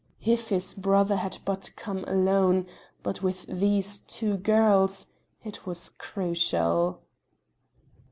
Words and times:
If 0.25 0.49
his 0.49 0.73
brother 0.73 1.15
had 1.15 1.37
but 1.45 1.69
come 1.75 2.03
alone... 2.05 2.65
but 3.03 3.21
with 3.21 3.45
these 3.47 3.99
two 3.99 4.37
girls... 4.37 5.05
it 5.43 5.67
was 5.67 5.89
crucial. 5.91 7.03